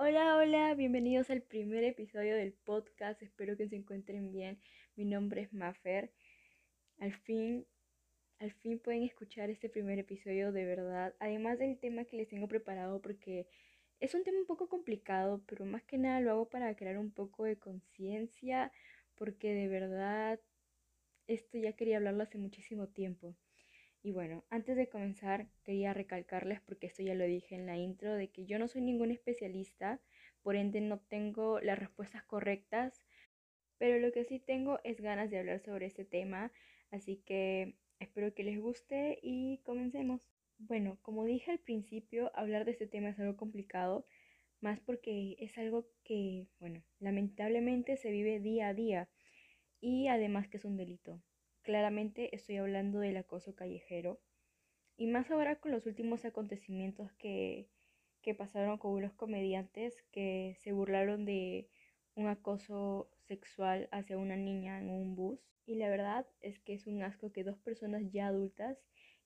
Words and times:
Hola, 0.00 0.36
hola, 0.36 0.74
bienvenidos 0.74 1.28
al 1.28 1.42
primer 1.42 1.82
episodio 1.82 2.36
del 2.36 2.52
podcast. 2.52 3.20
Espero 3.20 3.56
que 3.56 3.68
se 3.68 3.74
encuentren 3.74 4.30
bien. 4.30 4.60
Mi 4.94 5.04
nombre 5.04 5.40
es 5.42 5.52
Mafer. 5.52 6.12
Al 7.00 7.12
fin, 7.12 7.66
al 8.38 8.52
fin 8.52 8.78
pueden 8.78 9.02
escuchar 9.02 9.50
este 9.50 9.68
primer 9.68 9.98
episodio 9.98 10.52
de 10.52 10.64
verdad. 10.64 11.16
Además 11.18 11.58
del 11.58 11.80
tema 11.80 12.04
que 12.04 12.16
les 12.16 12.28
tengo 12.28 12.46
preparado 12.46 13.00
porque 13.02 13.48
es 13.98 14.14
un 14.14 14.22
tema 14.22 14.38
un 14.38 14.46
poco 14.46 14.68
complicado, 14.68 15.42
pero 15.48 15.64
más 15.64 15.82
que 15.82 15.98
nada 15.98 16.20
lo 16.20 16.30
hago 16.30 16.48
para 16.48 16.76
crear 16.76 16.96
un 16.96 17.10
poco 17.10 17.42
de 17.42 17.58
conciencia 17.58 18.70
porque 19.16 19.52
de 19.52 19.66
verdad 19.66 20.38
esto 21.26 21.58
ya 21.58 21.72
quería 21.72 21.96
hablarlo 21.96 22.22
hace 22.22 22.38
muchísimo 22.38 22.86
tiempo. 22.86 23.34
Y 24.02 24.12
bueno, 24.12 24.44
antes 24.50 24.76
de 24.76 24.88
comenzar 24.88 25.48
quería 25.64 25.92
recalcarles, 25.92 26.60
porque 26.60 26.86
esto 26.86 27.02
ya 27.02 27.14
lo 27.14 27.24
dije 27.24 27.54
en 27.54 27.66
la 27.66 27.76
intro, 27.76 28.14
de 28.14 28.28
que 28.28 28.46
yo 28.46 28.58
no 28.58 28.68
soy 28.68 28.82
ningún 28.82 29.10
especialista, 29.10 30.00
por 30.42 30.56
ende 30.56 30.80
no 30.80 31.00
tengo 31.00 31.60
las 31.60 31.78
respuestas 31.78 32.22
correctas, 32.24 33.02
pero 33.78 33.98
lo 33.98 34.12
que 34.12 34.24
sí 34.24 34.38
tengo 34.38 34.78
es 34.84 35.00
ganas 35.00 35.30
de 35.30 35.38
hablar 35.38 35.60
sobre 35.60 35.86
este 35.86 36.04
tema, 36.04 36.52
así 36.90 37.16
que 37.24 37.74
espero 37.98 38.34
que 38.34 38.44
les 38.44 38.60
guste 38.60 39.18
y 39.22 39.58
comencemos. 39.58 40.20
Bueno, 40.58 40.98
como 41.02 41.24
dije 41.24 41.50
al 41.50 41.58
principio, 41.58 42.30
hablar 42.34 42.64
de 42.64 42.72
este 42.72 42.86
tema 42.86 43.10
es 43.10 43.18
algo 43.18 43.36
complicado, 43.36 44.06
más 44.60 44.80
porque 44.80 45.36
es 45.38 45.56
algo 45.58 45.88
que, 46.04 46.46
bueno, 46.58 46.82
lamentablemente 46.98 47.96
se 47.96 48.10
vive 48.10 48.40
día 48.40 48.68
a 48.68 48.74
día 48.74 49.08
y 49.80 50.08
además 50.08 50.48
que 50.48 50.56
es 50.56 50.64
un 50.64 50.76
delito. 50.76 51.20
Claramente 51.68 52.34
estoy 52.34 52.56
hablando 52.56 52.98
del 52.98 53.18
acoso 53.18 53.54
callejero 53.54 54.18
y 54.96 55.06
más 55.06 55.30
ahora 55.30 55.56
con 55.56 55.70
los 55.70 55.84
últimos 55.84 56.24
acontecimientos 56.24 57.12
que, 57.18 57.68
que 58.22 58.34
pasaron 58.34 58.78
con 58.78 58.92
unos 58.92 59.12
comediantes 59.12 60.02
que 60.10 60.56
se 60.62 60.72
burlaron 60.72 61.26
de 61.26 61.68
un 62.14 62.26
acoso 62.26 63.10
sexual 63.26 63.86
hacia 63.92 64.16
una 64.16 64.34
niña 64.34 64.78
en 64.78 64.88
un 64.88 65.14
bus. 65.14 65.40
Y 65.66 65.74
la 65.74 65.90
verdad 65.90 66.26
es 66.40 66.58
que 66.58 66.72
es 66.72 66.86
un 66.86 67.02
asco 67.02 67.32
que 67.32 67.44
dos 67.44 67.58
personas 67.58 68.10
ya 68.10 68.28
adultas 68.28 68.78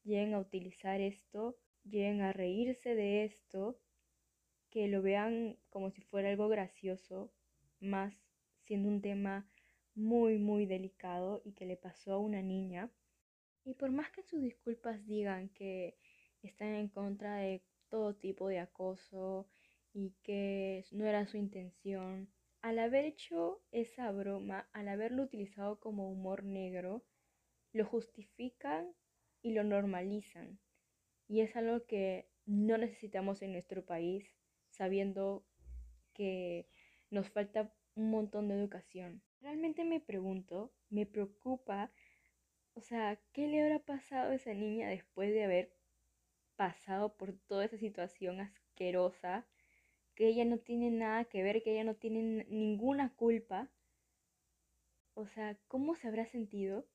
lleguen 0.02 0.34
a 0.34 0.40
utilizar 0.40 1.00
esto, 1.00 1.56
lleguen 1.84 2.22
a 2.22 2.32
reírse 2.32 2.96
de 2.96 3.22
esto, 3.22 3.78
que 4.68 4.88
lo 4.88 5.00
vean 5.00 5.58
como 5.70 5.92
si 5.92 6.02
fuera 6.02 6.30
algo 6.30 6.48
gracioso, 6.48 7.32
más 7.78 8.12
siendo 8.64 8.88
un 8.88 9.00
tema 9.00 9.48
muy, 9.94 10.38
muy 10.38 10.66
delicado 10.66 11.42
y 11.44 11.52
que 11.52 11.66
le 11.66 11.76
pasó 11.76 12.14
a 12.14 12.18
una 12.18 12.42
niña. 12.42 12.90
Y 13.64 13.74
por 13.74 13.90
más 13.90 14.10
que 14.10 14.22
sus 14.22 14.40
disculpas 14.40 15.04
digan 15.06 15.48
que 15.50 15.96
están 16.42 16.74
en 16.74 16.88
contra 16.88 17.36
de 17.36 17.62
todo 17.88 18.14
tipo 18.14 18.48
de 18.48 18.58
acoso 18.58 19.48
y 19.92 20.14
que 20.22 20.84
no 20.90 21.06
era 21.06 21.26
su 21.26 21.36
intención, 21.36 22.28
al 22.62 22.78
haber 22.78 23.04
hecho 23.04 23.60
esa 23.72 24.10
broma, 24.12 24.68
al 24.72 24.88
haberlo 24.88 25.24
utilizado 25.24 25.78
como 25.80 26.10
humor 26.10 26.44
negro, 26.44 27.04
lo 27.72 27.84
justifican 27.84 28.94
y 29.42 29.52
lo 29.52 29.64
normalizan. 29.64 30.58
Y 31.28 31.40
es 31.40 31.54
algo 31.56 31.84
que 31.86 32.28
no 32.46 32.78
necesitamos 32.78 33.42
en 33.42 33.52
nuestro 33.52 33.84
país, 33.84 34.24
sabiendo 34.70 35.44
que 36.14 36.68
nos 37.10 37.28
falta 37.30 37.72
un 37.94 38.10
montón 38.10 38.48
de 38.48 38.54
educación. 38.54 39.22
Realmente 39.42 39.84
me 39.84 39.98
pregunto, 39.98 40.72
me 40.88 41.04
preocupa, 41.04 41.90
o 42.74 42.80
sea, 42.80 43.18
¿qué 43.32 43.48
le 43.48 43.60
habrá 43.60 43.80
pasado 43.80 44.30
a 44.30 44.34
esa 44.36 44.54
niña 44.54 44.88
después 44.88 45.32
de 45.32 45.42
haber 45.42 45.74
pasado 46.54 47.16
por 47.16 47.32
toda 47.32 47.64
esa 47.64 47.76
situación 47.76 48.40
asquerosa? 48.40 49.44
Que 50.14 50.28
ella 50.28 50.44
no 50.44 50.58
tiene 50.58 50.90
nada 50.92 51.24
que 51.24 51.42
ver, 51.42 51.64
que 51.64 51.72
ella 51.72 51.82
no 51.82 51.96
tiene 51.96 52.46
ninguna 52.50 53.16
culpa. 53.16 53.68
O 55.14 55.26
sea, 55.26 55.58
¿cómo 55.66 55.96
se 55.96 56.06
habrá 56.06 56.24
sentido? 56.24 56.86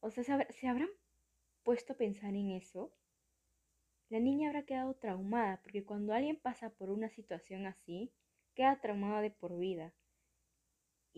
O 0.00 0.10
sea, 0.10 0.24
¿se 0.24 0.66
habrán 0.66 0.90
puesto 1.62 1.92
a 1.92 1.96
pensar 1.96 2.34
en 2.34 2.50
eso? 2.50 2.92
La 4.08 4.18
niña 4.18 4.48
habrá 4.48 4.64
quedado 4.64 4.94
traumada, 4.94 5.60
porque 5.62 5.84
cuando 5.84 6.12
alguien 6.12 6.40
pasa 6.40 6.70
por 6.70 6.90
una 6.90 7.08
situación 7.08 7.66
así, 7.66 8.12
queda 8.54 8.80
traumada 8.80 9.20
de 9.20 9.30
por 9.30 9.56
vida 9.56 9.94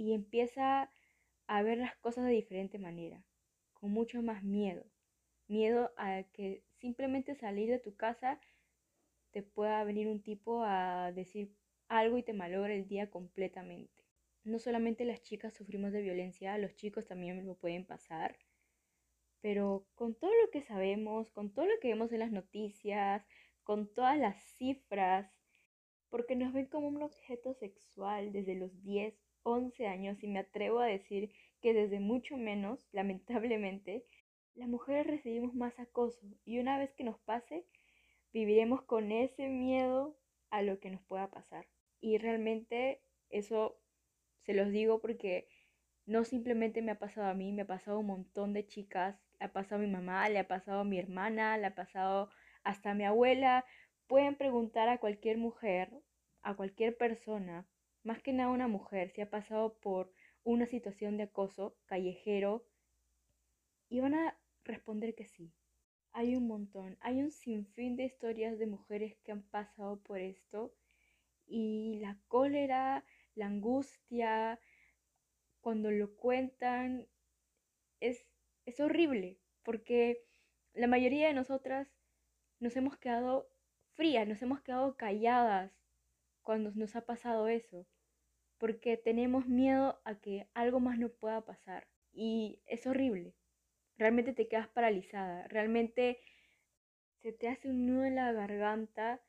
y 0.01 0.15
empieza 0.15 0.91
a 1.47 1.63
ver 1.63 1.77
las 1.77 1.95
cosas 1.97 2.25
de 2.25 2.31
diferente 2.31 2.79
manera, 2.79 3.23
con 3.75 3.91
mucho 3.91 4.23
más 4.23 4.43
miedo. 4.43 4.87
Miedo 5.47 5.93
a 5.99 6.23
que 6.33 6.65
simplemente 6.79 7.35
salir 7.35 7.69
de 7.69 7.79
tu 7.79 7.97
casa 7.97 8.41
te 9.31 9.43
pueda 9.43 9.85
venir 9.85 10.09
un 10.09 10.23
tipo 10.23 10.65
a 10.65 11.13
decir 11.13 11.55
algo 11.89 12.17
y 12.17 12.23
te 12.23 12.33
malogra 12.33 12.73
el 12.73 12.89
día 12.89 13.11
completamente. 13.11 14.07
No 14.43 14.59
solamente 14.59 15.05
las 15.05 15.21
chicas 15.21 15.53
sufrimos 15.53 15.93
de 15.93 16.01
violencia, 16.01 16.57
los 16.57 16.75
chicos 16.77 17.07
también 17.07 17.47
lo 17.47 17.57
pueden 17.57 17.85
pasar. 17.85 18.39
Pero 19.43 19.87
con 19.97 20.15
todo 20.15 20.31
lo 20.43 20.51
que 20.51 20.63
sabemos, 20.63 21.31
con 21.31 21.53
todo 21.53 21.67
lo 21.67 21.79
que 21.79 21.89
vemos 21.89 22.11
en 22.11 22.21
las 22.21 22.33
noticias, 22.33 23.27
con 23.65 23.93
todas 23.93 24.17
las 24.17 24.43
cifras, 24.57 25.31
porque 26.09 26.37
nos 26.37 26.55
ven 26.55 26.69
como 26.69 26.89
un 26.89 27.03
objeto 27.03 27.53
sexual 27.53 28.33
desde 28.33 28.55
los 28.55 28.83
10 28.83 29.30
11 29.43 29.87
años 29.87 30.23
y 30.23 30.29
me 30.29 30.41
atrevo 30.41 30.81
a 30.81 30.87
decir 30.87 31.33
que 31.61 31.75
desde 31.75 32.01
mucho 32.01 32.37
menos, 32.37 32.87
lamentablemente, 32.93 34.05
las 34.55 34.69
mujeres 34.69 35.07
recibimos 35.07 35.55
más 35.55 35.79
acoso 35.79 36.27
y 36.45 36.59
una 36.59 36.79
vez 36.79 36.93
que 36.95 37.05
nos 37.05 37.19
pase, 37.21 37.65
viviremos 38.33 38.83
con 38.83 39.13
ese 39.13 39.49
miedo 39.49 40.17
a 40.51 40.63
lo 40.63 40.81
que 40.81 40.91
nos 40.91 41.03
pueda 41.03 41.31
pasar. 41.31 41.67
Y 42.01 42.19
realmente 42.19 43.01
eso 43.29 43.81
se 44.45 44.55
los 44.55 44.71
digo 44.71 45.01
porque 45.01 45.49
no 46.07 46.25
simplemente 46.25 46.83
me 46.83 46.93
ha 46.93 46.99
pasado 46.99 47.29
a 47.29 47.35
mí, 47.35 47.53
me 47.53 47.63
ha 47.63 47.67
pasado 47.67 47.99
a 47.99 48.01
un 48.01 48.07
montón 48.07 48.53
de 48.53 48.67
chicas, 48.67 49.17
ha 49.39 49.49
pasado 49.53 49.81
a 49.81 49.85
mi 49.85 49.91
mamá, 49.91 50.29
le 50.29 50.41
ha 50.41 50.49
pasado 50.49 50.81
a 50.81 50.85
mi 50.85 50.99
hermana, 50.99 51.57
le 51.57 51.67
ha 51.67 51.75
pasado 51.75 52.31
hasta 52.65 52.91
a 52.91 52.95
mi 52.95 53.05
abuela. 53.05 53.65
Pueden 54.09 54.35
preguntar 54.35 54.89
a 54.89 54.99
cualquier 54.99 55.39
mujer, 55.39 55.93
a 56.43 56.55
cualquier 56.57 56.97
persona 56.97 57.67
más 58.03 58.23
que 58.23 58.33
nada 58.33 58.51
una 58.51 58.69
mujer, 58.69 59.11
si 59.11 59.21
ha 59.21 59.31
pasado 59.31 59.75
por 59.75 60.13
una 60.45 60.67
situación 60.67 61.17
de 61.17 61.25
acoso 61.25 61.77
callejero, 61.87 62.65
y 63.89 64.01
van 64.01 64.15
a 64.15 64.39
responder 64.65 65.15
que 65.15 65.27
sí. 65.27 65.53
Hay 66.13 66.37
un 66.37 66.47
montón, 66.47 66.97
hay 67.01 67.21
un 67.21 67.31
sinfín 67.31 67.97
de 67.97 68.05
historias 68.05 68.59
de 68.59 68.67
mujeres 68.67 69.17
que 69.23 69.33
han 69.33 69.43
pasado 69.43 70.01
por 70.01 70.19
esto 70.19 70.73
y 71.47 71.99
la 72.01 72.17
cólera, 72.29 73.05
la 73.35 73.47
angustia, 73.47 74.61
cuando 75.61 75.91
lo 75.91 76.15
cuentan, 76.17 77.07
es, 78.01 78.25
es 78.65 78.81
horrible, 78.81 79.39
porque 79.63 80.25
la 80.75 80.87
mayoría 80.87 81.29
de 81.29 81.35
nosotras 81.35 81.89
nos 82.61 82.77
hemos 82.77 82.97
quedado 82.97 83.49
frías, 83.95 84.27
nos 84.27 84.41
hemos 84.43 84.61
quedado 84.63 84.97
calladas 84.97 85.80
cuando 86.43 86.73
nos 86.75 86.97
ha 86.97 87.07
pasado 87.07 87.49
eso, 87.49 87.87
porque 88.59 88.97
tenemos 88.97 89.47
miedo 89.47 90.01
a 90.05 90.21
que 90.21 90.49
algo 90.55 90.81
más 90.81 90.99
nos 90.99 91.13
pueda 91.13 91.45
pasar 91.45 91.89
y 92.13 92.61
es 92.67 92.87
horrible. 92.87 93.35
Realmente 93.97 94.33
te 94.33 94.49
quedas 94.49 94.69
paralizada, 94.69 95.47
realmente 95.49 96.21
se 97.23 97.33
te 97.33 97.49
hace 97.49 97.69
un 97.69 97.87
nudo 97.87 98.05
en 98.05 98.17
la 98.17 98.33
garganta 98.33 99.23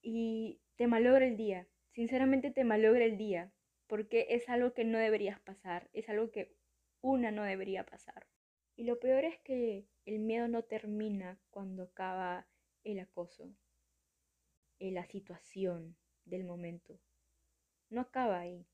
y 0.00 0.60
te 0.76 0.86
malogra 0.86 1.26
el 1.26 1.36
día. 1.36 1.68
Sinceramente 1.90 2.50
te 2.50 2.64
malogra 2.64 3.04
el 3.04 3.18
día, 3.18 3.52
porque 3.86 4.26
es 4.30 4.48
algo 4.48 4.72
que 4.72 4.84
no 4.84 4.98
deberías 4.98 5.40
pasar, 5.40 5.90
es 5.92 6.08
algo 6.08 6.30
que 6.30 6.56
una 7.00 7.30
no 7.30 7.44
debería 7.44 7.84
pasar. 7.84 8.26
Y 8.76 8.84
lo 8.84 8.98
peor 8.98 9.24
es 9.24 9.38
que 9.40 9.86
el 10.06 10.18
miedo 10.18 10.48
no 10.48 10.62
termina 10.62 11.38
cuando 11.50 11.84
acaba 11.84 12.46
el 12.84 13.00
acoso 13.00 13.54
la 14.90 15.06
situación 15.06 15.96
del 16.24 16.44
momento. 16.44 16.98
No 17.90 18.00
acaba 18.00 18.40
ahí. 18.40 18.66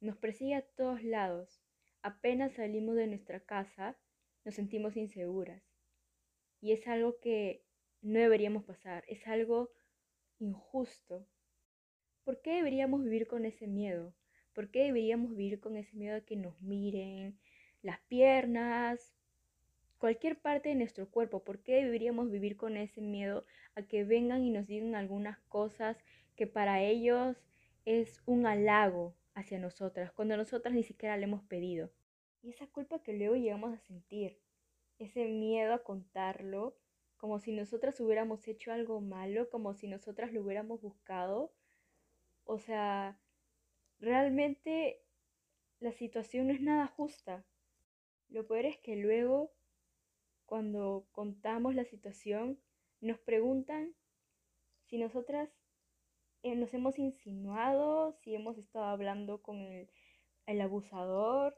Nos 0.00 0.16
persigue 0.16 0.54
a 0.54 0.66
todos 0.66 1.02
lados. 1.02 1.62
Apenas 2.02 2.54
salimos 2.54 2.96
de 2.96 3.06
nuestra 3.06 3.40
casa, 3.40 3.96
nos 4.44 4.54
sentimos 4.54 4.96
inseguras. 4.96 5.62
Y 6.60 6.72
es 6.72 6.86
algo 6.86 7.18
que 7.20 7.64
no 8.02 8.18
deberíamos 8.18 8.64
pasar, 8.64 9.04
es 9.08 9.26
algo 9.26 9.70
injusto. 10.38 11.26
¿Por 12.24 12.40
qué 12.42 12.54
deberíamos 12.54 13.02
vivir 13.02 13.26
con 13.26 13.44
ese 13.44 13.66
miedo? 13.66 14.14
¿Por 14.52 14.70
qué 14.70 14.84
deberíamos 14.84 15.36
vivir 15.36 15.60
con 15.60 15.76
ese 15.76 15.96
miedo 15.96 16.16
a 16.16 16.20
que 16.24 16.36
nos 16.36 16.60
miren 16.60 17.38
las 17.82 18.00
piernas, 18.08 19.15
cualquier 19.98 20.38
parte 20.40 20.68
de 20.70 20.74
nuestro 20.74 21.10
cuerpo. 21.10 21.44
¿Por 21.44 21.62
qué 21.62 21.84
deberíamos 21.84 22.30
vivir 22.30 22.56
con 22.56 22.76
ese 22.76 23.00
miedo 23.00 23.44
a 23.74 23.82
que 23.82 24.04
vengan 24.04 24.44
y 24.44 24.50
nos 24.50 24.66
digan 24.66 24.94
algunas 24.94 25.38
cosas 25.48 25.96
que 26.36 26.46
para 26.46 26.82
ellos 26.82 27.36
es 27.84 28.22
un 28.26 28.46
halago 28.46 29.16
hacia 29.34 29.58
nosotras, 29.58 30.12
cuando 30.12 30.36
nosotras 30.36 30.74
ni 30.74 30.82
siquiera 30.82 31.16
le 31.16 31.24
hemos 31.24 31.42
pedido? 31.44 31.90
Y 32.42 32.50
esa 32.50 32.66
culpa 32.68 33.02
que 33.02 33.12
luego 33.14 33.36
llegamos 33.36 33.74
a 33.74 33.78
sentir, 33.80 34.38
ese 34.98 35.26
miedo 35.28 35.74
a 35.74 35.82
contarlo, 35.84 36.76
como 37.16 37.40
si 37.40 37.52
nosotras 37.52 37.98
hubiéramos 38.00 38.46
hecho 38.48 38.72
algo 38.72 39.00
malo, 39.00 39.48
como 39.50 39.74
si 39.74 39.88
nosotras 39.88 40.32
lo 40.32 40.42
hubiéramos 40.42 40.80
buscado, 40.82 41.52
O 42.44 42.58
sea, 42.58 43.18
realmente 43.98 45.02
la 45.80 45.92
situación 45.92 46.46
no 46.46 46.54
es 46.54 46.60
nada 46.60 46.86
justa. 46.86 47.44
Lo 48.28 48.46
peor 48.46 48.64
es 48.66 48.78
que 48.78 48.96
luego, 48.96 49.52
cuando 50.46 51.06
contamos 51.12 51.74
la 51.74 51.84
situación, 51.84 52.58
nos 53.00 53.18
preguntan 53.18 53.94
si 54.86 54.98
nosotras 54.98 55.50
eh, 56.42 56.54
nos 56.54 56.72
hemos 56.72 56.98
insinuado, 56.98 58.12
si 58.22 58.34
hemos 58.34 58.56
estado 58.56 58.86
hablando 58.86 59.42
con 59.42 59.58
el, 59.58 59.90
el 60.46 60.60
abusador, 60.60 61.56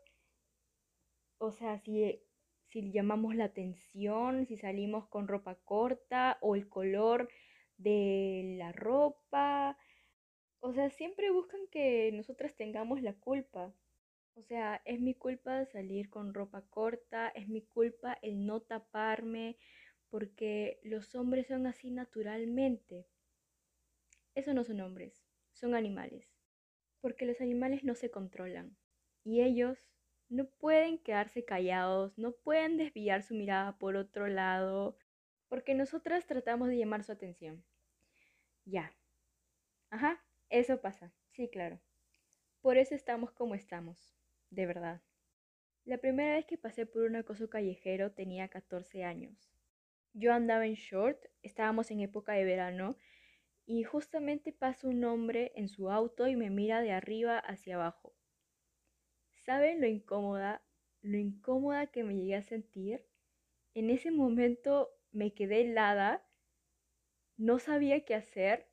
o 1.38 1.52
sea, 1.52 1.78
si, 1.78 2.20
si 2.68 2.90
llamamos 2.90 3.34
la 3.34 3.44
atención, 3.44 4.46
si 4.46 4.56
salimos 4.56 5.06
con 5.08 5.28
ropa 5.28 5.56
corta 5.64 6.38
o 6.40 6.56
el 6.56 6.68
color 6.68 7.28
de 7.76 8.56
la 8.58 8.72
ropa. 8.72 9.78
O 10.60 10.72
sea, 10.72 10.90
siempre 10.90 11.30
buscan 11.30 11.60
que 11.70 12.10
nosotras 12.12 12.54
tengamos 12.56 13.00
la 13.02 13.14
culpa. 13.14 13.72
O 14.38 14.42
sea, 14.44 14.80
es 14.84 15.00
mi 15.00 15.14
culpa 15.14 15.64
salir 15.66 16.10
con 16.10 16.32
ropa 16.32 16.62
corta, 16.70 17.28
es 17.30 17.48
mi 17.48 17.62
culpa 17.62 18.16
el 18.22 18.46
no 18.46 18.60
taparme, 18.60 19.58
porque 20.10 20.78
los 20.84 21.16
hombres 21.16 21.48
son 21.48 21.66
así 21.66 21.90
naturalmente. 21.90 23.08
Eso 24.36 24.54
no 24.54 24.62
son 24.62 24.80
hombres, 24.80 25.24
son 25.52 25.74
animales. 25.74 26.28
Porque 27.00 27.26
los 27.26 27.40
animales 27.40 27.82
no 27.82 27.96
se 27.96 28.12
controlan. 28.12 28.76
Y 29.24 29.42
ellos 29.42 29.90
no 30.28 30.48
pueden 30.48 30.98
quedarse 30.98 31.44
callados, 31.44 32.16
no 32.16 32.30
pueden 32.30 32.76
desviar 32.76 33.24
su 33.24 33.34
mirada 33.34 33.76
por 33.76 33.96
otro 33.96 34.28
lado, 34.28 34.96
porque 35.48 35.74
nosotras 35.74 36.26
tratamos 36.26 36.68
de 36.68 36.78
llamar 36.78 37.02
su 37.02 37.10
atención. 37.10 37.64
Ya. 38.64 38.92
Ajá, 39.90 40.22
eso 40.48 40.80
pasa, 40.80 41.12
sí, 41.32 41.48
claro. 41.48 41.80
Por 42.60 42.78
eso 42.78 42.94
estamos 42.94 43.32
como 43.32 43.54
estamos, 43.54 44.17
de 44.50 44.66
verdad. 44.66 45.02
La 45.84 45.98
primera 45.98 46.34
vez 46.34 46.44
que 46.44 46.58
pasé 46.58 46.86
por 46.86 47.02
un 47.02 47.16
acoso 47.16 47.48
callejero 47.48 48.12
tenía 48.12 48.48
14 48.48 49.04
años. 49.04 49.50
Yo 50.12 50.32
andaba 50.32 50.66
en 50.66 50.74
short, 50.74 51.18
estábamos 51.42 51.90
en 51.90 52.00
época 52.00 52.32
de 52.32 52.44
verano, 52.44 52.96
y 53.64 53.84
justamente 53.84 54.52
pasa 54.52 54.88
un 54.88 55.04
hombre 55.04 55.52
en 55.54 55.68
su 55.68 55.90
auto 55.90 56.26
y 56.26 56.36
me 56.36 56.50
mira 56.50 56.80
de 56.80 56.92
arriba 56.92 57.38
hacia 57.38 57.74
abajo. 57.74 58.14
¿Saben 59.44 59.80
lo 59.80 59.86
incómoda, 59.86 60.62
lo 61.02 61.18
incómoda 61.18 61.86
que 61.86 62.02
me 62.02 62.14
llegué 62.14 62.36
a 62.36 62.42
sentir? 62.42 63.06
En 63.74 63.90
ese 63.90 64.10
momento 64.10 64.90
me 65.12 65.34
quedé 65.34 65.62
helada, 65.62 66.26
no 67.36 67.58
sabía 67.58 68.04
qué 68.04 68.14
hacer, 68.14 68.67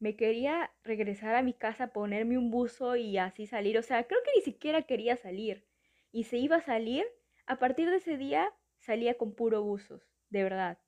me 0.00 0.16
quería 0.16 0.72
regresar 0.82 1.34
a 1.34 1.42
mi 1.42 1.52
casa, 1.52 1.92
ponerme 1.92 2.38
un 2.38 2.50
buzo 2.50 2.96
y 2.96 3.18
así 3.18 3.46
salir. 3.46 3.78
O 3.78 3.82
sea, 3.82 4.04
creo 4.04 4.20
que 4.24 4.32
ni 4.34 4.42
siquiera 4.42 4.82
quería 4.82 5.16
salir. 5.16 5.66
Y 6.10 6.24
se 6.24 6.38
iba 6.38 6.56
a 6.56 6.62
salir, 6.62 7.04
a 7.46 7.58
partir 7.58 7.90
de 7.90 7.96
ese 7.96 8.16
día 8.16 8.52
salía 8.78 9.16
con 9.18 9.34
puro 9.34 9.62
buzos, 9.62 10.10
de 10.30 10.42
verdad. 10.42 10.78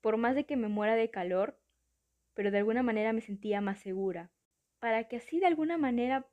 Por 0.00 0.16
más 0.16 0.34
de 0.34 0.44
que 0.44 0.56
me 0.56 0.68
muera 0.68 0.96
de 0.96 1.10
calor, 1.10 1.58
pero 2.34 2.50
de 2.50 2.58
alguna 2.58 2.82
manera 2.82 3.12
me 3.12 3.20
sentía 3.20 3.60
más 3.60 3.78
segura. 3.78 4.32
Para 4.80 5.08
que 5.08 5.16
así 5.16 5.38
de 5.38 5.46
alguna 5.46 5.78
manera 5.78 6.26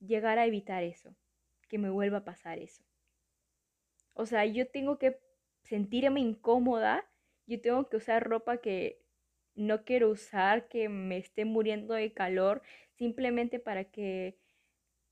llegara 0.00 0.42
a 0.42 0.46
evitar 0.46 0.84
eso 0.84 1.16
que 1.68 1.78
me 1.78 1.88
vuelva 1.88 2.18
a 2.18 2.24
pasar 2.24 2.58
eso. 2.58 2.84
O 4.12 4.26
sea, 4.26 4.44
yo 4.44 4.68
tengo 4.68 4.98
que 4.98 5.18
sentirme 5.62 6.20
incómoda, 6.20 7.08
yo 7.46 7.60
tengo 7.62 7.88
que 7.88 7.96
usar 7.96 8.22
ropa 8.22 8.58
que 8.58 9.01
no 9.54 9.84
quiero 9.84 10.10
usar, 10.10 10.68
que 10.68 10.88
me 10.88 11.18
esté 11.18 11.44
muriendo 11.44 11.94
de 11.94 12.12
calor, 12.12 12.62
simplemente 12.96 13.58
para 13.58 13.84
que 13.84 14.38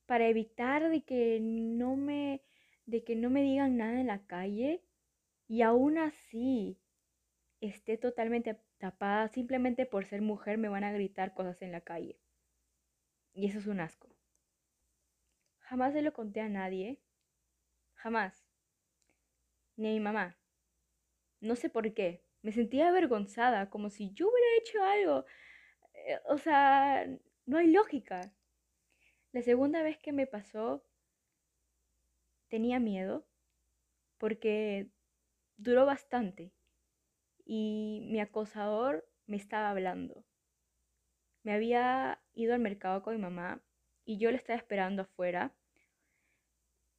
para 0.07 0.29
evitar 0.29 0.89
de 0.91 1.03
que 1.03 1.39
no 1.41 1.97
me 1.97 2.43
de 2.87 3.05
que 3.05 3.15
no 3.15 3.31
me 3.31 3.43
digan 3.43 3.77
nada 3.77 4.01
en 4.01 4.09
la 4.09 4.27
calle 4.27 4.83
y 5.47 5.63
aún 5.63 5.99
así 5.99 6.81
esté 7.61 7.97
totalmente 7.97 8.59
tapada 8.79 9.29
simplemente 9.29 9.87
por 9.87 10.07
ser 10.07 10.23
mujer 10.23 10.59
me 10.59 10.69
van 10.69 10.85
a 10.85 10.93
gritar 10.93 11.35
cosas 11.35 11.63
en 11.63 11.73
la 11.73 11.83
calle. 11.83 12.19
Y 13.35 13.47
eso 13.47 13.59
es 13.59 13.67
un 13.67 13.81
asco. 13.81 14.09
Jamás 15.59 15.93
se 15.93 16.03
lo 16.03 16.13
conté 16.13 16.41
a 16.41 16.49
nadie. 16.49 16.99
Jamás. 17.95 18.45
Ni 19.77 19.89
a 19.89 19.93
mi 19.93 20.01
mamá. 20.01 20.37
No 21.41 21.55
sé 21.55 21.71
por 21.71 21.95
qué. 21.95 22.25
Me 22.43 22.53
sentía 22.53 22.89
avergonzada, 22.89 23.71
como 23.71 23.91
si 23.91 24.13
yo 24.13 24.29
hubiera 24.29 24.57
hecho 24.59 24.83
algo. 24.85 25.27
Eh, 25.95 26.19
o 26.27 26.39
sea, 26.39 27.07
no 27.47 27.59
hay 27.59 27.69
lógica. 27.69 28.33
La 29.33 29.43
segunda 29.43 29.83
vez 29.83 29.99
que 29.99 30.13
me 30.13 30.27
pasó, 30.27 30.85
tenía 32.49 32.81
miedo 32.81 33.27
porque 34.19 34.91
duró 35.57 35.87
bastante 35.87 36.53
y 37.45 38.07
mi 38.11 38.21
acosador 38.21 39.09
me 39.27 39.37
estaba 39.37 39.71
hablando. 39.71 40.25
Me 41.43 41.53
había 41.53 42.21
ido 42.35 42.55
al 42.55 42.61
mercado 42.61 43.03
con 43.03 43.15
mi 43.15 43.21
mamá 43.21 43.63
y 44.05 44.19
yo 44.19 44.31
le 44.31 44.37
estaba 44.37 44.59
esperando 44.59 45.03
afuera 45.03 45.55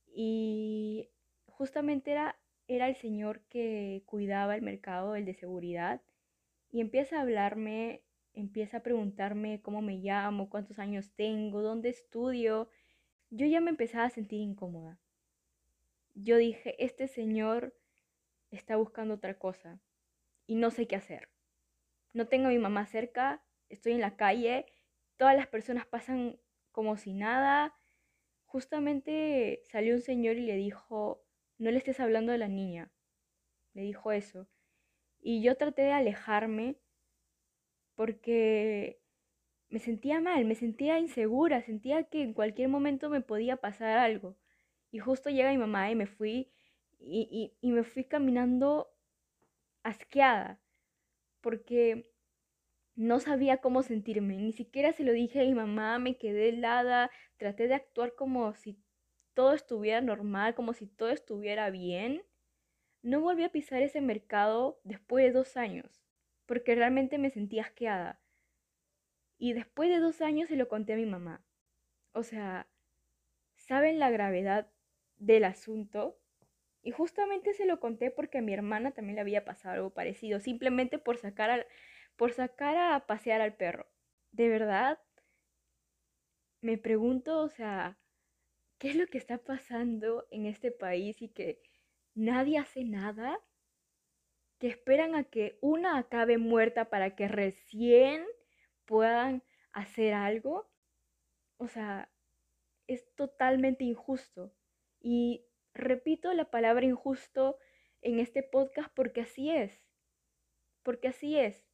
y 0.08 1.10
justamente 1.48 2.12
era, 2.12 2.40
era 2.76 2.88
el 2.88 2.96
señor 2.96 3.42
que 3.50 4.04
cuidaba 4.06 4.56
el 4.56 4.62
mercado, 4.62 5.16
el 5.16 5.26
de 5.26 5.34
seguridad, 5.34 6.02
y 6.72 6.80
empieza 6.80 7.18
a 7.18 7.22
hablarme, 7.22 8.02
empieza 8.34 8.78
a 8.78 8.84
preguntarme 8.84 9.62
cómo 9.62 9.82
me 9.82 9.98
llamo, 9.98 10.50
cuántos 10.50 10.80
años 10.80 11.12
tengo, 11.16 11.62
dónde 11.62 11.90
estudio. 11.90 12.70
Yo 13.30 13.46
ya 13.46 13.60
me 13.60 13.72
empezaba 13.72 14.06
a 14.06 14.10
sentir 14.10 14.40
incómoda. 14.40 15.00
Yo 16.16 16.38
dije, 16.38 16.82
este 16.84 17.08
señor 17.08 17.76
está 18.52 18.78
buscando 18.78 19.16
otra 19.16 19.38
cosa 19.38 19.82
y 20.48 20.56
no 20.56 20.72
sé 20.72 20.88
qué 20.88 20.96
hacer. 20.96 21.30
No 22.14 22.28
tengo 22.28 22.48
a 22.48 22.52
mi 22.52 22.58
mamá 22.60 22.86
cerca, 22.86 23.44
estoy 23.70 23.94
en 23.94 24.02
la 24.02 24.16
calle, 24.16 24.66
todas 25.18 25.36
las 25.36 25.48
personas 25.48 25.86
pasan 25.86 26.40
como 26.72 26.96
si 26.96 27.14
nada, 27.14 27.76
justamente 28.46 29.62
salió 29.66 29.94
un 29.94 30.02
señor 30.02 30.38
y 30.38 30.46
le 30.46 30.56
dijo, 30.56 31.24
no 31.62 31.70
le 31.70 31.78
estés 31.78 32.00
hablando 32.00 32.32
de 32.32 32.40
la 32.40 32.48
niña. 32.48 32.92
Le 33.74 33.84
dijo 33.84 34.12
eso. 34.12 34.48
Y 35.22 35.44
yo 35.44 35.56
traté 35.58 35.84
de 35.84 35.94
alejarme 35.94 36.78
porque 37.96 39.00
me 39.70 39.80
sentía 39.80 40.20
mal, 40.20 40.44
me 40.46 40.56
sentía 40.56 40.98
insegura, 40.98 41.62
sentía 41.62 42.04
que 42.06 42.24
en 42.24 42.34
cualquier 42.34 42.68
momento 42.68 43.12
me 43.12 43.22
podía 43.22 43.58
pasar 43.58 44.00
algo. 44.00 44.36
Y 44.92 44.98
justo 45.00 45.30
llega 45.30 45.52
mi 45.52 45.60
mamá 45.60 45.92
y 45.92 45.96
me 45.96 46.08
fui 46.08 46.52
y, 47.00 47.54
y 47.62 47.72
me 47.72 47.84
fui 47.84 48.06
caminando 48.06 48.92
asqueada 49.84 50.60
porque 51.42 52.12
no 52.96 53.20
sabía 53.20 53.58
cómo 53.58 53.84
sentirme, 53.84 54.38
ni 54.38 54.52
siquiera 54.52 54.94
se 54.94 55.04
lo 55.04 55.12
dije 55.14 55.42
a 55.42 55.44
mi 55.44 55.54
mamá, 55.54 56.00
me 56.00 56.18
quedé 56.18 56.50
helada, 56.50 57.12
traté 57.38 57.68
de 57.68 57.76
actuar 57.76 58.16
como 58.16 58.54
si 58.56 58.80
todo 59.34 59.54
estuviera 59.54 60.02
normal, 60.02 60.56
como 60.56 60.74
si 60.74 60.88
todo 60.88 61.10
estuviera 61.10 61.70
bien. 61.70 62.24
No 63.02 63.22
volví 63.22 63.44
a 63.44 63.52
pisar 63.52 63.82
ese 63.82 64.02
mercado 64.02 64.80
después 64.84 65.26
de 65.26 65.32
dos 65.32 65.58
años, 65.58 66.04
porque 66.46 66.76
realmente 66.76 67.18
me 67.18 67.32
sentía 67.32 67.64
asqueada. 67.64 68.22
Y 69.38 69.54
después 69.54 69.90
de 69.90 70.00
dos 70.00 70.22
años 70.22 70.50
se 70.50 70.56
lo 70.56 70.68
conté 70.68 70.94
a 70.94 70.98
mi 70.98 71.06
mamá. 71.06 71.44
O 72.14 72.24
sea, 72.24 72.68
¿saben 73.56 74.00
la 74.00 74.12
gravedad 74.12 74.72
del 75.18 75.46
asunto? 75.46 76.20
Y 76.84 76.92
justamente 76.92 77.54
se 77.54 77.66
lo 77.66 77.80
conté 77.80 78.12
porque 78.12 78.40
a 78.40 78.42
mi 78.42 78.54
hermana 78.54 78.92
también 78.92 79.16
le 79.16 79.22
había 79.22 79.46
pasado 79.46 79.76
algo 79.76 79.90
parecido, 79.92 80.40
simplemente 80.40 81.00
por 81.00 81.18
sacar 81.18 81.50
al 81.50 81.68
por 82.16 82.34
sacar 82.34 82.78
a 82.78 83.08
pasear 83.08 83.42
al 83.42 83.56
perro. 83.56 83.88
De 84.32 84.48
verdad, 84.48 85.00
me 86.62 86.78
pregunto, 86.78 87.42
o 87.42 87.50
sea, 87.50 87.98
¿qué 88.82 88.90
es 88.90 88.96
lo 88.96 89.06
que 89.06 89.20
está 89.20 89.38
pasando 89.38 90.28
en 90.32 90.48
este 90.48 90.72
país 90.72 91.22
y 91.22 91.30
que 91.30 91.62
nadie 92.16 92.58
hace 92.58 92.84
nada? 92.84 93.40
Que 94.58 94.70
esperan 94.70 95.14
a 95.14 95.24
que 95.24 95.60
una 95.62 96.00
acabe 96.00 96.40
muerta 96.40 96.90
para 96.90 97.16
que 97.16 97.28
recién 97.28 98.26
puedan 98.86 99.44
hacer 99.72 100.16
algo. 100.16 100.68
O 101.58 101.68
sea, 101.68 102.12
es 102.88 103.06
totalmente 103.14 103.84
injusto. 103.84 104.52
Y 105.00 105.46
repito 105.76 106.34
la 106.34 106.50
palabra 106.50 106.84
injusto 106.84 107.60
en 108.02 108.20
este 108.20 108.42
podcast 108.42 108.92
porque 108.96 109.22
así 109.22 109.52
es. 109.52 109.86
Porque 110.82 111.10
así 111.10 111.38
es. 111.38 111.68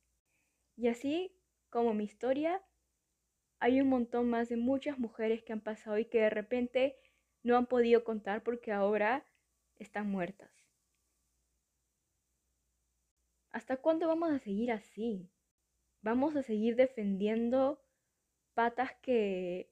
Y 0.75 0.89
así 0.89 1.39
como 1.69 1.93
mi 1.93 2.03
historia, 2.03 2.61
hay 3.59 3.81
un 3.81 3.89
montón 3.89 4.29
más 4.29 4.49
de 4.49 4.57
muchas 4.57 4.99
mujeres 4.99 5.43
que 5.43 5.53
han 5.53 5.61
pasado 5.61 5.97
y 5.97 6.05
que 6.05 6.21
de 6.21 6.29
repente 6.29 6.97
no 7.43 7.57
han 7.57 7.65
podido 7.65 8.03
contar 8.03 8.43
porque 8.43 8.71
ahora 8.71 9.25
están 9.75 10.09
muertas. 10.09 10.51
¿Hasta 13.51 13.77
cuándo 13.77 14.07
vamos 14.07 14.31
a 14.31 14.39
seguir 14.39 14.71
así? 14.71 15.29
¿Vamos 16.01 16.35
a 16.35 16.43
seguir 16.43 16.75
defendiendo 16.75 17.81
patas 18.53 18.91
que, 19.01 19.71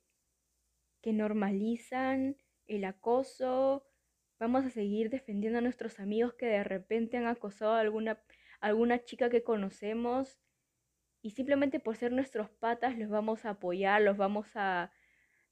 que 1.02 1.14
normalizan 1.14 2.38
el 2.68 2.86
acoso, 2.86 3.86
vamos 4.40 4.66
a 4.66 4.70
seguir 4.70 5.10
defendiendo 5.10 5.60
a 5.60 5.62
nuestros 5.62 6.00
amigos 6.00 6.34
que 6.34 6.48
de 6.48 6.64
repente 6.64 7.18
han 7.18 7.28
acosado 7.28 7.74
a 7.74 7.80
alguna, 7.80 8.22
alguna 8.60 9.04
chica 9.04 9.30
que 9.30 9.44
conocemos 9.44 10.40
y 11.26 11.32
simplemente 11.32 11.80
por 11.80 11.98
ser 11.98 12.12
nuestros 12.12 12.52
patas 12.52 13.00
los 13.00 13.10
vamos 13.10 13.46
a 13.46 13.50
apoyar, 13.50 14.00
los 14.00 14.16
vamos 14.16 14.46
a, 14.54 14.92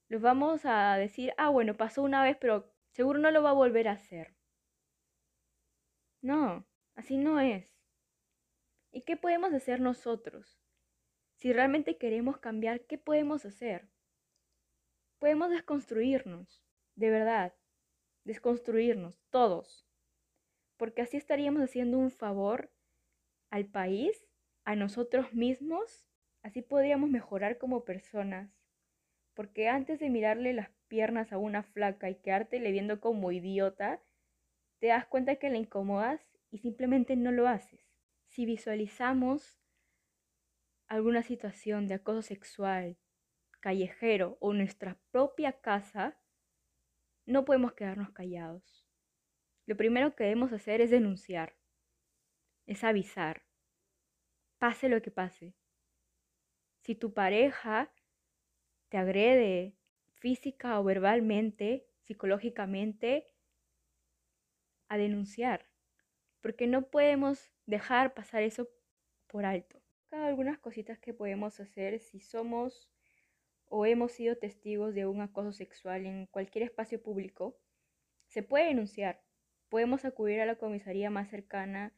los 0.07 0.21
vamos 0.21 0.61
a 0.65 0.95
decir, 0.97 1.33
ah, 1.35 1.49
bueno, 1.49 1.75
pasó 1.75 2.03
una 2.03 2.21
vez, 2.21 2.37
pero 2.39 2.71
seguro 2.91 3.17
no 3.17 3.31
lo 3.31 3.41
va 3.41 3.49
a 3.49 3.53
volver 3.53 3.87
a 3.87 3.93
hacer. 3.93 4.35
No, 6.21 6.67
así 6.93 7.17
no 7.17 7.39
es. 7.39 7.75
¿Y 8.91 9.01
qué 9.01 9.17
podemos 9.17 9.51
hacer 9.51 9.81
nosotros? 9.81 10.61
Si 11.37 11.51
realmente 11.51 11.97
queremos 11.97 12.37
cambiar, 12.37 12.81
¿qué 12.81 12.99
podemos 12.99 13.43
hacer? 13.43 13.89
Podemos 15.17 15.49
desconstruirnos, 15.49 16.63
de 16.93 17.09
verdad, 17.09 17.55
desconstruirnos, 18.25 19.23
todos. 19.31 19.87
Porque 20.77 21.01
así 21.01 21.17
estaríamos 21.17 21.63
haciendo 21.63 21.97
un 21.97 22.11
favor 22.11 22.71
al 23.49 23.65
país 23.65 24.23
a 24.65 24.75
nosotros 24.75 25.33
mismos, 25.33 26.05
así 26.41 26.61
podríamos 26.61 27.09
mejorar 27.09 27.57
como 27.57 27.85
personas. 27.85 28.51
Porque 29.33 29.67
antes 29.67 29.99
de 29.99 30.09
mirarle 30.09 30.53
las 30.53 30.69
piernas 30.87 31.33
a 31.33 31.37
una 31.37 31.63
flaca 31.63 32.09
y 32.09 32.15
quedarte 32.15 32.59
viendo 32.59 32.99
como 32.99 33.31
idiota, 33.31 34.01
te 34.79 34.87
das 34.87 35.05
cuenta 35.07 35.37
que 35.37 35.49
la 35.49 35.57
incomodas 35.57 36.21
y 36.51 36.59
simplemente 36.59 37.15
no 37.15 37.31
lo 37.31 37.47
haces. 37.47 37.81
Si 38.27 38.45
visualizamos 38.45 39.57
alguna 40.87 41.23
situación 41.23 41.87
de 41.87 41.95
acoso 41.95 42.21
sexual, 42.21 42.97
callejero 43.59 44.37
o 44.41 44.53
nuestra 44.53 44.99
propia 45.09 45.53
casa, 45.53 46.19
no 47.25 47.45
podemos 47.45 47.73
quedarnos 47.73 48.11
callados. 48.11 48.85
Lo 49.65 49.77
primero 49.77 50.15
que 50.15 50.25
debemos 50.25 50.51
hacer 50.51 50.81
es 50.81 50.91
denunciar, 50.91 51.55
es 52.65 52.83
avisar, 52.83 53.43
pase 54.63 54.87
lo 54.87 55.01
que 55.01 55.11
pase. 55.11 55.53
Si 56.83 56.95
tu 56.95 57.13
pareja 57.13 57.91
te 58.87 58.95
agrede 58.95 59.75
física 60.13 60.79
o 60.79 60.85
verbalmente, 60.85 61.85
psicológicamente, 61.99 63.27
a 64.87 64.97
denunciar, 64.97 65.69
porque 66.39 66.67
no 66.67 66.89
podemos 66.89 67.51
dejar 67.65 68.13
pasar 68.13 68.41
eso 68.41 68.69
por 69.27 69.43
alto. 69.43 69.81
Algunas 70.11 70.59
cositas 70.59 70.97
que 70.97 71.13
podemos 71.13 71.59
hacer 71.59 71.99
si 71.99 72.21
somos 72.21 72.89
o 73.65 73.85
hemos 73.85 74.13
sido 74.13 74.37
testigos 74.37 74.93
de 74.93 75.05
un 75.05 75.19
acoso 75.19 75.51
sexual 75.51 76.05
en 76.05 76.25
cualquier 76.27 76.63
espacio 76.63 77.03
público, 77.03 77.59
se 78.27 78.43
puede 78.43 78.67
denunciar. 78.67 79.21
Podemos 79.67 80.05
acudir 80.05 80.39
a 80.39 80.45
la 80.45 80.55
comisaría 80.55 81.09
más 81.09 81.29
cercana 81.29 81.93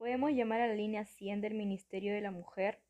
Podemos 0.00 0.32
llamar 0.32 0.62
a 0.62 0.66
la 0.66 0.74
línea 0.74 1.04
100 1.04 1.42
del 1.42 1.52
Ministerio 1.52 2.14
de 2.14 2.22
la 2.22 2.30
Mujer 2.30 2.80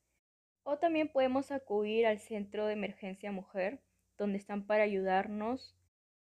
o 0.62 0.78
también 0.78 1.08
podemos 1.08 1.50
acudir 1.50 2.06
al 2.06 2.20
Centro 2.20 2.66
de 2.66 2.74
Emergencia 2.74 3.32
Mujer, 3.32 3.80
donde 4.16 4.38
están 4.38 4.64
para 4.64 4.84
ayudarnos 4.84 5.76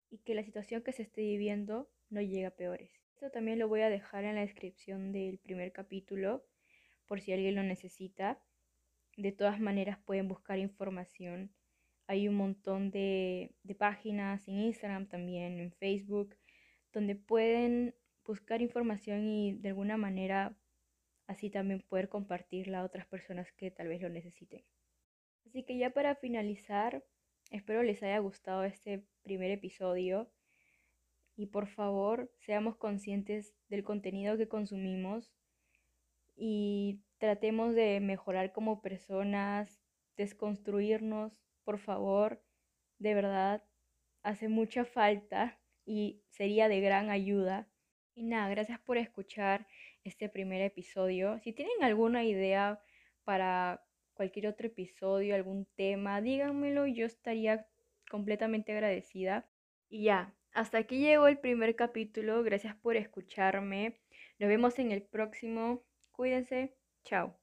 y 0.09 0.21
que 0.21 0.35
la 0.35 0.43
situación 0.43 0.81
que 0.81 0.93
se 0.93 1.03
esté 1.03 1.21
viviendo 1.21 1.91
no 2.09 2.23
llegue 2.23 2.47
a 2.47 2.57
peores. 2.57 2.91
Esto 3.13 3.31
también 3.31 3.59
lo 3.59 3.69
voy 3.69 3.83
a 3.83 3.91
dejar 3.91 4.25
en 4.25 4.37
la 4.37 4.41
descripción 4.41 5.13
del 5.13 5.37
primer 5.37 5.71
capítulo 5.71 6.47
por 7.05 7.21
si 7.21 7.35
alguien 7.35 7.57
lo 7.57 7.63
necesita. 7.63 8.43
De 9.19 9.33
todas 9.33 9.61
maneras 9.61 9.99
pueden 10.07 10.29
buscar 10.29 10.59
información. 10.59 11.53
Hay 12.07 12.27
un 12.27 12.37
montón 12.37 12.91
de, 12.91 13.55
de 13.65 13.75
páginas 13.75 14.49
en 14.49 14.61
Instagram 14.61 15.09
también, 15.09 15.61
en 15.61 15.73
Facebook, 15.73 16.39
donde 16.91 17.17
pueden 17.17 17.95
buscar 18.25 18.63
información 18.63 19.27
y 19.27 19.53
de 19.53 19.69
alguna 19.69 19.99
manera 19.99 20.57
así 21.31 21.49
también 21.49 21.81
poder 21.89 22.09
compartirla 22.09 22.81
a 22.81 22.85
otras 22.85 23.07
personas 23.07 23.53
que 23.53 23.71
tal 23.71 23.87
vez 23.87 24.03
lo 24.03 24.09
necesiten. 24.09 24.65
Así 25.47 25.63
que 25.63 25.79
ya 25.79 25.91
para 25.91 26.17
finalizar, 26.17 27.05
espero 27.53 27.85
les 27.85 28.03
haya 28.03 28.19
gustado 28.19 28.65
este 28.65 29.05
primer 29.23 29.53
episodio 29.53 30.29
y 31.37 31.47
por 31.47 31.69
favor 31.69 32.33
seamos 32.41 32.77
conscientes 32.77 33.55
del 33.69 33.85
contenido 33.85 34.37
que 34.37 34.49
consumimos 34.49 35.33
y 36.35 37.01
tratemos 37.19 37.77
de 37.77 38.01
mejorar 38.01 38.51
como 38.53 38.83
personas, 38.83 39.81
desconstruirnos, 40.17 41.41
por 41.63 41.79
favor, 41.79 42.43
de 42.99 43.15
verdad, 43.15 43.63
hace 44.25 44.49
mucha 44.49 44.85
falta 44.85 45.61
y 45.87 46.25
sería 46.29 46.69
de 46.69 46.81
gran 46.81 47.09
ayuda. 47.09 47.69
Y 48.17 48.25
nada, 48.25 48.49
gracias 48.49 48.81
por 48.81 48.99
escuchar 48.99 49.69
este 50.05 50.29
primer 50.29 50.63
episodio. 50.63 51.39
Si 51.41 51.53
tienen 51.53 51.83
alguna 51.83 52.25
idea 52.25 52.81
para 53.25 53.85
cualquier 54.15 54.49
otro 54.49 54.67
episodio, 54.67 55.35
algún 55.35 55.67
tema, 55.77 56.21
díganmelo 56.21 56.87
yo 56.87 57.07
estaría 57.07 57.67
completamente 58.11 58.73
agradecida. 58.73 59.49
Y 59.89 60.05
ya, 60.05 60.35
hasta 60.53 60.79
aquí 60.79 60.99
llegó 60.99 61.27
el 61.29 61.39
primer 61.39 61.77
capítulo. 61.77 62.43
Gracias 62.43 62.75
por 62.77 62.97
escucharme. 62.97 64.01
Nos 64.39 64.49
vemos 64.49 64.79
en 64.79 64.93
el 64.93 65.03
próximo. 65.03 65.85
Cuídense. 66.13 66.77
Chao. 67.05 67.40